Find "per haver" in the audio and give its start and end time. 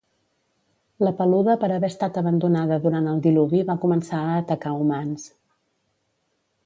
1.63-1.91